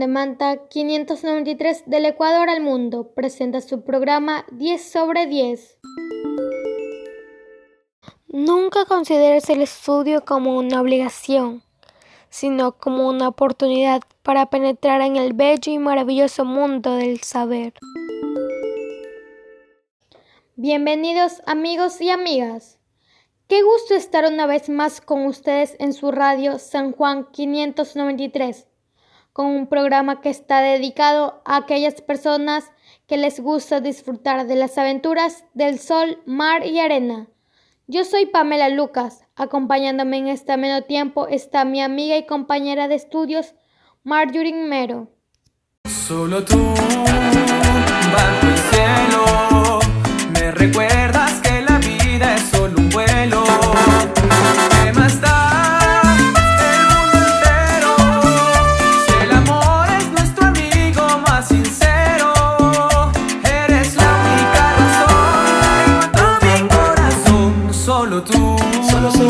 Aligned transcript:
De 0.00 0.06
Manta, 0.06 0.66
593 0.68 1.82
del 1.84 2.06
Ecuador 2.06 2.48
al 2.48 2.62
mundo, 2.62 3.12
presenta 3.14 3.60
su 3.60 3.84
programa 3.84 4.46
10 4.50 4.82
sobre 4.82 5.26
10. 5.26 5.78
Nunca 8.28 8.86
consideres 8.86 9.50
el 9.50 9.60
estudio 9.60 10.24
como 10.24 10.56
una 10.56 10.80
obligación, 10.80 11.62
sino 12.30 12.78
como 12.78 13.10
una 13.10 13.28
oportunidad 13.28 14.00
para 14.22 14.46
penetrar 14.46 15.02
en 15.02 15.16
el 15.16 15.34
bello 15.34 15.70
y 15.70 15.78
maravilloso 15.78 16.46
mundo 16.46 16.96
del 16.96 17.20
saber. 17.20 17.74
Bienvenidos 20.56 21.42
amigos 21.44 22.00
y 22.00 22.08
amigas. 22.08 22.78
Qué 23.48 23.62
gusto 23.62 23.94
estar 23.94 24.24
una 24.24 24.46
vez 24.46 24.70
más 24.70 25.02
con 25.02 25.26
ustedes 25.26 25.76
en 25.78 25.92
su 25.92 26.10
radio 26.10 26.58
San 26.58 26.92
Juan 26.92 27.26
593 27.30 28.69
con 29.32 29.46
un 29.46 29.66
programa 29.66 30.20
que 30.20 30.30
está 30.30 30.60
dedicado 30.60 31.42
a 31.44 31.56
aquellas 31.56 32.00
personas 32.00 32.72
que 33.06 33.16
les 33.16 33.40
gusta 33.40 33.80
disfrutar 33.80 34.46
de 34.46 34.56
las 34.56 34.78
aventuras 34.78 35.44
del 35.54 35.78
sol, 35.78 36.20
mar 36.26 36.64
y 36.66 36.80
arena. 36.80 37.28
Yo 37.86 38.04
soy 38.04 38.26
Pamela 38.26 38.68
Lucas, 38.68 39.24
acompañándome 39.34 40.18
en 40.18 40.28
este 40.28 40.56
menos 40.56 40.86
tiempo 40.86 41.26
está 41.26 41.64
mi 41.64 41.82
amiga 41.82 42.16
y 42.16 42.24
compañera 42.24 42.86
de 42.86 42.94
estudios, 42.94 43.54
Marjorie 44.04 44.54
Mero. 44.54 45.08
Solo 45.88 46.44
tú, 46.44 46.56
bajo 48.12 48.46
el 48.46 48.58
cielo, 48.58 49.80
me 50.32 50.52
recuerdas 50.52 51.40
que 51.40 51.49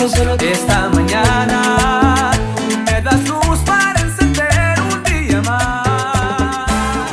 esta 0.03 0.89
mañana 0.89 2.31
me 2.87 3.03
das 3.03 3.29
luz 3.29 3.59
para 3.67 4.01
encender 4.01 4.81
un 4.81 5.05
día 5.05 5.43
más. 5.43 7.11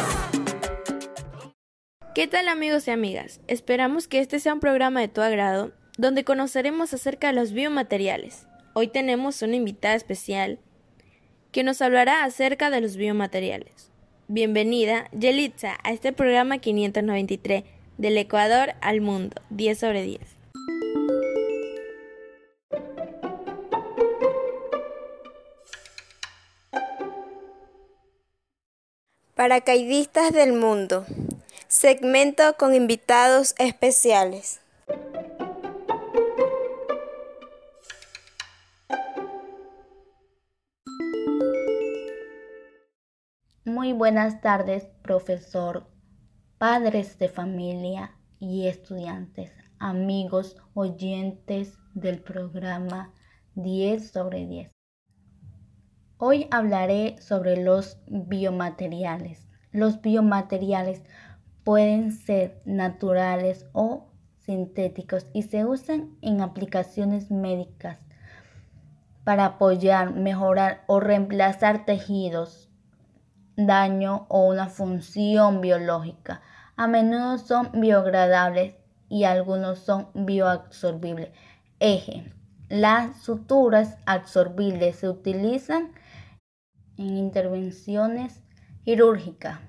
¿Qué 2.15 2.27
tal 2.27 2.47
amigos 2.47 2.87
y 2.87 2.91
amigas? 2.91 3.41
Esperamos 3.47 4.07
que 4.07 4.19
este 4.19 4.39
sea 4.39 4.53
un 4.53 4.61
programa 4.61 5.01
de 5.01 5.09
tu 5.09 5.19
agrado 5.19 5.73
donde 5.97 6.23
conoceremos 6.23 6.93
acerca 6.93 7.27
de 7.27 7.33
los 7.33 7.51
biomateriales. 7.51 8.47
Hoy 8.73 8.87
tenemos 8.87 9.41
una 9.41 9.57
invitada 9.57 9.95
especial 9.95 10.59
que 11.51 11.63
nos 11.63 11.81
hablará 11.81 12.23
acerca 12.23 12.69
de 12.69 12.79
los 12.79 12.95
biomateriales. 12.95 13.91
Bienvenida, 14.29 15.09
Yelitza, 15.11 15.77
a 15.83 15.91
este 15.91 16.13
programa 16.13 16.59
593, 16.59 17.65
del 17.97 18.17
Ecuador 18.17 18.75
al 18.79 19.01
mundo, 19.01 19.41
10 19.49 19.77
sobre 19.77 20.03
10. 20.03 20.36
Paracaidistas 29.37 30.33
del 30.33 30.53
Mundo. 30.53 31.05
Segmento 31.67 32.57
con 32.57 32.73
invitados 32.73 33.53
especiales. 33.59 34.61
Muy 43.63 43.93
buenas 43.93 44.41
tardes, 44.41 44.85
profesor, 45.03 45.85
padres 46.57 47.19
de 47.19 47.29
familia 47.29 48.17
y 48.39 48.65
estudiantes, 48.65 49.51
amigos 49.77 50.57
oyentes 50.73 51.77
del 51.93 52.23
programa 52.23 53.13
10 53.53 54.09
sobre 54.11 54.47
10. 54.47 54.76
Hoy 56.19 56.47
hablaré 56.49 57.15
sobre 57.19 57.63
los 57.63 57.99
biomateriales. 58.07 59.47
Los 59.71 60.01
biomateriales 60.01 61.03
pueden 61.63 62.11
ser 62.11 62.59
naturales 62.65 63.67
o 63.71 64.07
sintéticos 64.39 65.27
y 65.33 65.43
se 65.43 65.63
usan 65.63 66.17
en 66.23 66.41
aplicaciones 66.41 67.29
médicas 67.29 67.99
para 69.25 69.45
apoyar, 69.45 70.15
mejorar 70.15 70.83
o 70.87 70.99
reemplazar 70.99 71.85
tejidos, 71.85 72.67
daño 73.55 74.25
o 74.27 74.47
una 74.47 74.69
función 74.69 75.61
biológica. 75.61 76.41
A 76.77 76.87
menudo 76.87 77.37
son 77.37 77.69
biodegradables 77.73 78.73
y 79.07 79.25
algunos 79.25 79.77
son 79.77 80.07
bioabsorbibles. 80.15 81.29
Eje. 81.79 82.33
Las 82.69 83.21
suturas 83.21 83.97
absorbibles 84.05 84.97
se 84.97 85.07
utilizan 85.07 85.91
en 86.97 87.17
intervenciones 87.17 88.41
quirúrgicas 88.83 89.59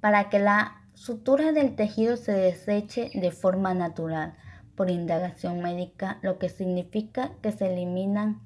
para 0.00 0.28
que 0.28 0.38
la 0.38 0.82
sutura 0.94 1.52
del 1.52 1.74
tejido 1.74 2.16
se 2.16 2.32
deseche 2.32 3.10
de 3.14 3.30
forma 3.30 3.74
natural 3.74 4.34
por 4.76 4.90
indagación 4.90 5.60
médica, 5.60 6.18
lo 6.22 6.38
que 6.38 6.48
significa 6.48 7.32
que 7.42 7.52
se 7.52 7.72
eliminan 7.72 8.42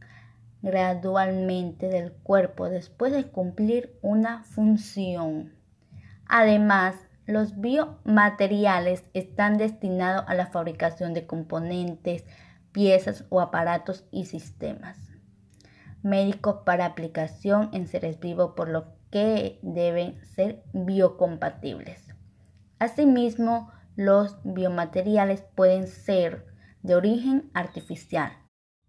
gradualmente 0.62 1.88
del 1.88 2.12
cuerpo 2.12 2.68
después 2.68 3.12
de 3.12 3.24
cumplir 3.24 3.98
una 4.02 4.44
función. 4.44 5.52
Además, 6.26 6.94
los 7.26 7.60
biomateriales 7.60 9.04
están 9.14 9.58
destinados 9.58 10.24
a 10.28 10.34
la 10.34 10.46
fabricación 10.46 11.14
de 11.14 11.26
componentes, 11.26 12.24
piezas 12.72 13.24
o 13.30 13.40
aparatos 13.40 14.04
y 14.10 14.26
sistemas 14.26 15.07
médicos 16.02 16.62
para 16.64 16.86
aplicación 16.86 17.70
en 17.72 17.86
seres 17.86 18.20
vivos, 18.20 18.52
por 18.56 18.68
lo 18.68 18.98
que 19.10 19.58
deben 19.62 20.24
ser 20.24 20.62
biocompatibles. 20.72 22.14
Asimismo, 22.78 23.72
los 23.96 24.38
biomateriales 24.44 25.42
pueden 25.54 25.88
ser 25.88 26.46
de 26.82 26.94
origen 26.94 27.50
artificial, 27.54 28.32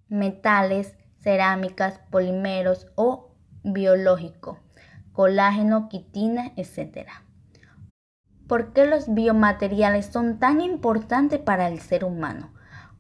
metales, 0.08 0.96
cerámicas, 1.20 2.00
polímeros 2.12 2.88
o 2.96 3.36
biológico, 3.64 4.60
colágeno, 5.12 5.90
quitina, 5.90 6.52
etc. 6.56 7.10
¿Por 8.48 8.74
qué 8.74 8.86
los 8.86 9.14
biomateriales 9.14 10.08
son 10.08 10.40
tan 10.40 10.62
importantes 10.62 11.40
para 11.40 11.68
el 11.68 11.80
ser 11.80 12.06
humano? 12.06 12.54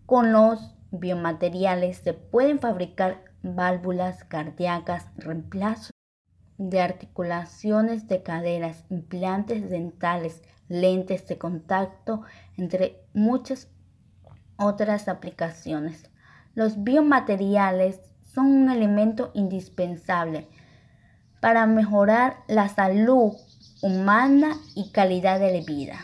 Con 0.05 0.33
los 0.33 0.75
biomateriales 0.91 1.97
se 1.97 2.13
pueden 2.13 2.59
fabricar 2.59 3.28
válvulas 3.43 4.23
cardíacas, 4.23 5.07
reemplazo 5.17 5.91
de 6.57 6.81
articulaciones 6.81 8.07
de 8.07 8.21
caderas, 8.21 8.83
implantes 8.89 9.69
dentales, 9.69 10.43
lentes 10.67 11.27
de 11.27 11.37
contacto, 11.37 12.21
entre 12.57 13.01
muchas 13.13 13.69
otras 14.57 15.07
aplicaciones. 15.07 16.09
Los 16.53 16.83
biomateriales 16.83 18.01
son 18.23 18.47
un 18.47 18.69
elemento 18.69 19.31
indispensable 19.33 20.47
para 21.39 21.65
mejorar 21.65 22.43
la 22.47 22.67
salud 22.67 23.33
humana 23.81 24.57
y 24.75 24.91
calidad 24.91 25.39
de 25.39 25.61
vida. 25.61 25.95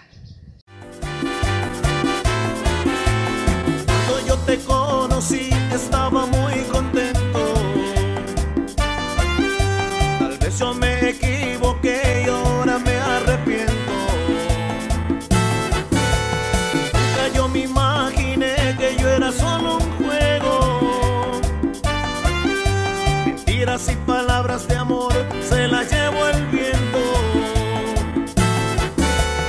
Palabras 24.19 24.65
de 24.69 24.77
amor 24.77 25.13
se 25.41 25.67
las 25.67 25.91
llevo 25.91 26.25
el 26.27 26.45
viento. 26.45 27.01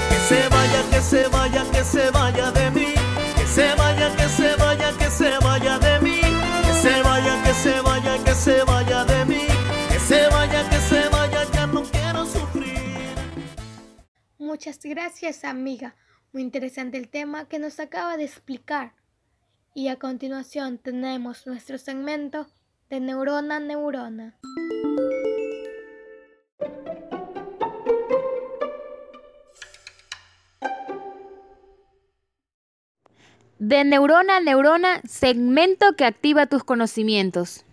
Que 0.08 0.18
se 0.28 0.48
vaya, 0.48 0.80
que 0.90 1.00
se 1.00 1.28
vaya, 1.28 1.62
que 1.70 1.84
se 1.84 2.10
vaya 2.10 2.50
de 2.50 2.70
mí. 2.72 2.94
Que 3.36 3.46
se 3.46 3.68
vaya, 3.76 4.08
que 4.16 4.28
se 4.28 4.56
vaya, 4.56 4.90
que 4.98 5.08
se 5.08 5.38
vaya 5.38 5.78
de 5.78 6.00
mí. 6.00 6.20
Que 6.66 6.72
se 6.82 7.02
vaya, 7.08 7.34
que 7.44 7.54
se 7.54 7.80
vaya, 7.80 8.24
que 8.24 8.34
se 8.34 8.64
vaya 8.64 9.04
de 9.04 9.24
mí. 9.24 9.46
Que 9.88 10.00
se 10.00 10.26
vaya, 10.34 10.68
que 10.68 10.78
se 10.90 11.08
vaya, 11.10 11.40
ya 11.52 11.66
no 11.68 11.82
quiero 11.84 12.26
sufrir. 12.26 13.14
Muchas 14.38 14.80
gracias, 14.82 15.44
amiga. 15.44 15.94
Muy 16.32 16.42
interesante 16.42 16.98
el 16.98 17.08
tema 17.08 17.46
que 17.46 17.60
nos 17.60 17.78
acaba 17.78 18.16
de 18.16 18.24
explicar. 18.24 18.94
Y 19.74 19.88
a 19.88 19.96
continuación 19.96 20.78
tenemos 20.78 21.46
nuestro 21.46 21.78
segmento 21.78 22.48
de 22.88 23.00
neurona 23.00 23.56
a 23.56 23.60
neurona. 23.60 24.34
De 33.58 33.84
neurona 33.84 34.36
a 34.36 34.40
neurona, 34.40 35.00
segmento 35.08 35.94
que 35.96 36.04
activa 36.04 36.46
tus 36.46 36.62
conocimientos. 36.62 37.64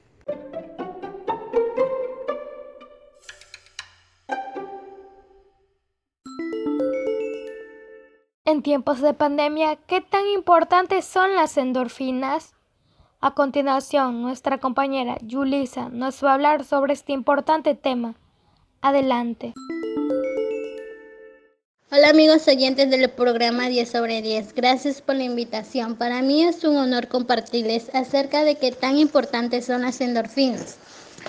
En 8.45 8.61
tiempos 8.61 9.01
de 9.01 9.13
pandemia, 9.13 9.75
¿qué 9.87 10.01
tan 10.01 10.25
importantes 10.27 11.05
son 11.05 11.35
las 11.35 11.57
endorfinas? 11.57 12.55
A 13.25 13.31
continuación, 13.31 14.21
nuestra 14.21 14.57
compañera 14.57 15.17
Yulisa 15.21 15.87
nos 15.87 16.21
va 16.21 16.31
a 16.31 16.33
hablar 16.33 16.65
sobre 16.65 16.91
este 16.91 17.13
importante 17.13 17.73
tema. 17.73 18.15
Adelante. 18.81 19.53
Hola 21.89 22.09
amigos 22.09 22.45
oyentes 22.49 22.89
del 22.89 23.09
programa 23.09 23.69
10 23.69 23.89
sobre 23.89 24.21
10, 24.21 24.53
gracias 24.55 25.01
por 25.01 25.15
la 25.15 25.23
invitación. 25.23 25.95
Para 25.95 26.21
mí 26.21 26.43
es 26.43 26.65
un 26.65 26.75
honor 26.75 27.07
compartirles 27.07 27.95
acerca 27.95 28.43
de 28.43 28.55
qué 28.55 28.73
tan 28.73 28.97
importantes 28.97 29.67
son 29.67 29.83
las 29.83 30.01
endorfinas. 30.01 30.77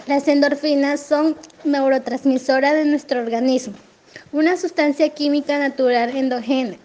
Las 0.09 0.27
endorfinas 0.27 0.99
son 0.99 1.37
neurotransmisoras 1.63 2.75
de 2.75 2.87
nuestro 2.87 3.21
organismo, 3.21 3.75
una 4.33 4.57
sustancia 4.57 5.11
química 5.11 5.61
natural 5.61 6.17
endógena 6.17 6.77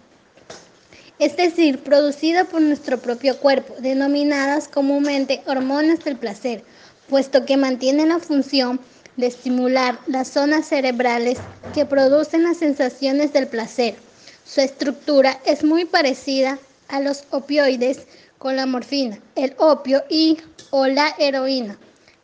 es 1.20 1.36
decir, 1.36 1.80
producida 1.80 2.44
por 2.46 2.62
nuestro 2.62 2.98
propio 2.98 3.36
cuerpo, 3.38 3.74
denominadas 3.78 4.68
comúnmente 4.68 5.42
hormonas 5.44 6.02
del 6.02 6.16
placer, 6.16 6.64
puesto 7.10 7.44
que 7.44 7.58
mantienen 7.58 8.08
la 8.08 8.20
función 8.20 8.80
de 9.18 9.26
estimular 9.26 9.98
las 10.06 10.28
zonas 10.28 10.66
cerebrales 10.66 11.36
que 11.74 11.84
producen 11.84 12.44
las 12.44 12.56
sensaciones 12.56 13.34
del 13.34 13.48
placer. 13.48 13.96
Su 14.46 14.62
estructura 14.62 15.38
es 15.44 15.62
muy 15.62 15.84
parecida 15.84 16.58
a 16.88 17.00
los 17.00 17.24
opioides 17.30 18.06
con 18.38 18.56
la 18.56 18.64
morfina, 18.64 19.18
el 19.36 19.54
opio 19.58 20.02
y 20.08 20.38
o 20.70 20.86
la 20.86 21.14
heroína, 21.18 21.78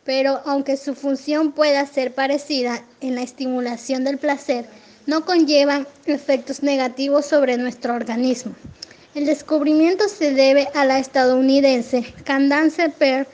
pero 0.05 0.41
aunque 0.45 0.75
su 0.75 0.95
función 0.95 1.51
pueda 1.51 1.85
ser 1.85 2.15
parecida 2.15 2.83
en 3.01 3.13
la 3.13 3.21
estimulación 3.21 4.03
del 4.03 4.17
placer, 4.17 4.65
no 5.05 5.23
conllevan 5.23 5.87
efectos 6.05 6.63
negativos 6.63 7.27
sobre 7.27 7.57
nuestro 7.57 7.93
organismo. 7.93 8.55
El 9.15 9.25
descubrimiento 9.25 10.09
se 10.09 10.33
debe 10.33 10.67
a 10.75 10.85
la 10.85 10.99
estadounidense 10.99 12.13
Candace 12.23 12.89
Pearl, 12.89 13.25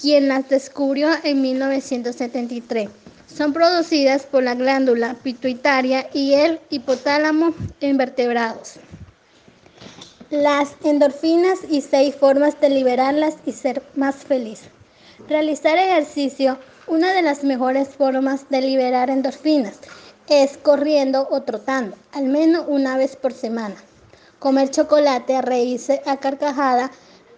quien 0.00 0.26
las 0.26 0.48
descubrió 0.48 1.10
en 1.22 1.42
1973. 1.42 2.88
Son 3.32 3.52
producidas 3.52 4.24
por 4.24 4.42
la 4.42 4.54
glándula 4.54 5.14
pituitaria 5.22 6.08
y 6.14 6.34
el 6.34 6.58
hipotálamo 6.70 7.54
en 7.80 7.98
vertebrados. 7.98 8.74
Las 10.30 10.70
endorfinas 10.82 11.58
y 11.70 11.82
seis 11.82 12.14
formas 12.16 12.58
de 12.60 12.70
liberarlas 12.70 13.34
y 13.44 13.52
ser 13.52 13.82
más 13.94 14.16
feliz. 14.16 14.62
Realizar 15.28 15.76
ejercicio, 15.78 16.58
una 16.86 17.12
de 17.12 17.22
las 17.22 17.44
mejores 17.44 17.88
formas 17.90 18.48
de 18.48 18.62
liberar 18.62 19.10
endorfinas, 19.10 19.78
es 20.28 20.56
corriendo 20.56 21.28
o 21.30 21.42
trotando, 21.42 21.96
al 22.12 22.24
menos 22.24 22.64
una 22.66 22.96
vez 22.96 23.14
por 23.14 23.32
semana 23.32 23.76
comer 24.38 24.70
chocolate, 24.70 25.42
reírse 25.42 26.02
a 26.06 26.18
carcajada, 26.18 26.90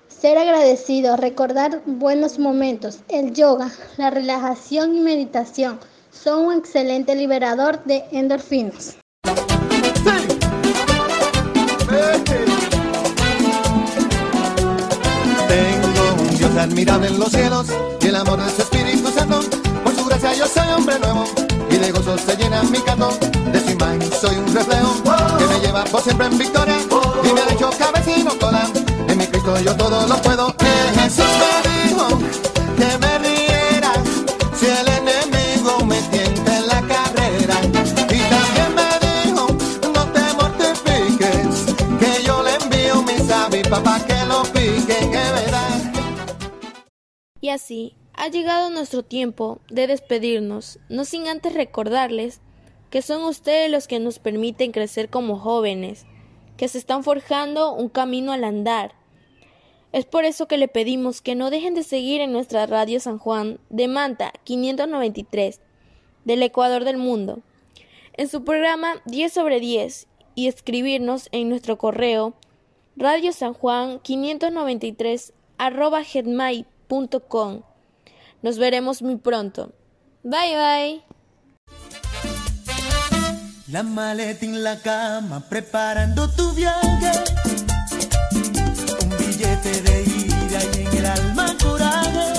ser 0.09 0.37
agradecido, 0.39 1.17
recordar 1.17 1.83
buenos 1.87 2.39
momentos, 2.39 3.01
el 3.09 3.33
yoga, 3.33 3.71
la 3.97 4.11
relajación 4.11 4.97
y 4.97 5.01
meditación 5.01 5.79
son 6.11 6.47
un 6.47 6.59
excelente 6.59 7.15
liberador 7.15 7.83
de 7.85 8.05
endorfinas. 8.13 8.97
Tengo 15.49 16.23
un 16.23 16.37
Dios 16.37 16.57
admirable 16.57 17.09
en 17.09 17.19
los 17.19 17.31
cielos 17.31 17.67
y 18.01 18.07
el 18.07 18.17
amor 18.17 18.43
de 18.43 18.51
su 18.51 18.63
Espíritu 18.63 19.11
Santo. 19.11 19.41
Por 19.85 19.95
su 19.95 20.05
gracia 20.05 20.35
yo 20.35 20.47
soy 20.47 20.69
hombre 20.77 20.99
nuevo 20.99 21.25
y 21.71 21.77
de 21.77 21.93
gozo 21.93 22.19
se 22.19 22.37
llena 22.37 22.63
mi 22.65 22.79
canto. 22.81 23.11
De 23.53 23.61
su 23.61 23.71
imagen 23.71 24.03
soy 24.21 24.37
un 24.37 24.55
reflejo 24.55 25.03
que 25.39 25.47
me 25.47 25.61
lleva 25.61 25.85
por 25.85 26.03
siempre 26.03 26.27
en 26.27 26.39
victoria 26.39 26.80
cabecino 28.11 28.39
cola. 28.39 28.69
En 29.09 29.19
mi 29.19 29.27
Cristo 29.27 29.59
yo 29.61 29.77
todo 29.77 30.07
lo 30.07 30.17
puedo. 30.23 30.57
Que 30.57 31.01
Jesús 31.01 31.25
me 31.25 31.71
dijo 31.71 32.09
que 32.77 32.99
me 32.99 33.19
riera 33.19 33.93
si 34.55 34.67
el 34.67 34.89
enemigo 34.89 35.85
me 35.85 36.01
tienta 36.11 36.57
en 36.57 36.67
la 36.67 36.81
carrera. 36.83 37.61
Y 38.09 38.21
también 38.35 38.75
me 38.75 38.91
dijo 39.07 39.47
no 39.95 40.07
te 40.13 40.33
mortifiques 40.35 41.75
que 41.99 42.23
yo 42.25 42.43
le 42.43 42.55
envío 42.55 43.03
mis 43.03 43.31
avis 43.31 43.69
papá 43.69 44.01
que 44.07 44.25
lo 44.27 44.43
piquen, 44.45 45.11
que 45.11 45.19
verán. 45.19 45.93
Y 47.41 47.49
así 47.51 47.97
ha 48.15 48.29
llegado 48.29 48.71
nuestro 48.71 49.03
tiempo 49.03 49.61
de 49.71 49.87
despedirnos, 49.87 50.79
no 50.89 51.05
sin 51.05 51.27
antes 51.27 51.55
recordarles 51.55 52.41
que 52.91 53.03
son 53.03 53.23
ustedes 53.23 53.71
los 53.71 53.87
que 53.87 54.01
nos 54.01 54.19
permiten 54.19 54.73
crecer 54.73 55.09
como 55.11 55.39
jóvenes, 55.39 56.07
que 56.61 56.69
se 56.69 56.77
están 56.77 57.05
forjando 57.05 57.73
un 57.73 57.89
camino 57.89 58.33
al 58.33 58.45
andar. 58.45 58.93
Es 59.93 60.05
por 60.05 60.27
eso 60.27 60.47
que 60.47 60.59
le 60.59 60.69
pedimos 60.69 61.23
que 61.23 61.35
no 61.35 61.49
dejen 61.49 61.73
de 61.73 61.83
seguir 61.83 62.21
en 62.21 62.33
nuestra 62.33 62.67
radio 62.67 63.01
San 63.01 63.17
Juan 63.17 63.59
de 63.71 63.89
Manta 63.89 64.35
593 64.45 65.59
del 66.27 66.43
Ecuador 66.43 66.85
del 66.85 66.99
Mundo, 66.99 67.39
en 68.13 68.29
su 68.29 68.45
programa 68.45 69.01
10 69.07 69.33
sobre 69.33 69.59
10 69.59 70.07
y 70.35 70.49
escribirnos 70.49 71.31
en 71.33 71.49
nuestro 71.49 71.79
correo 71.79 72.35
radio 72.95 73.33
San 73.33 73.55
Juan 73.55 73.99
593 74.01 75.33
arroba 75.57 76.03
nos 78.43 78.59
veremos 78.59 79.01
muy 79.01 79.17
pronto. 79.17 79.73
Bye 80.25 80.57
bye. 80.57 81.20
La 83.73 83.85
maleta 83.85 84.45
en 84.45 84.65
la 84.65 84.79
cama 84.79 85.45
preparando 85.49 86.29
tu 86.31 86.51
viaje. 86.55 87.13
Un 89.01 89.11
billete 89.17 89.83
de 89.83 90.03
ida 90.03 90.59
y 90.75 90.87
en 90.87 90.97
el 90.97 91.07
alma 91.07 91.55
coraje. 91.63 92.33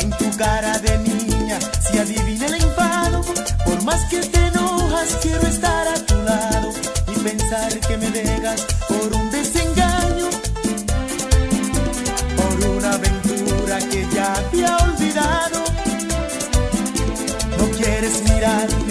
En 0.00 0.10
tu 0.10 0.36
cara 0.36 0.78
de 0.80 0.98
niña 0.98 1.58
si 1.80 1.96
adivina 1.96 2.44
el 2.44 2.54
enfado. 2.56 3.22
Por 3.64 3.82
más 3.84 4.04
que 4.10 4.20
te 4.20 4.38
enojas, 4.48 5.16
quiero 5.22 5.46
estar 5.46 5.88
a 5.88 5.94
tu 5.94 6.22
lado 6.24 6.68
y 7.06 7.18
pensar 7.20 7.80
que 7.80 7.96
me 7.96 8.10
dejas 8.10 8.60
por 8.86 9.14
un 9.14 9.30
desengaño. 9.30 10.28
Por 12.36 12.68
una 12.76 12.92
aventura 12.92 13.78
que 13.78 14.06
ya 14.14 14.34
te 14.50 14.66
ha 14.66 14.76
olvidado. 14.76 15.64
No 17.56 17.64
quieres 17.78 18.22
mirar 18.24 18.87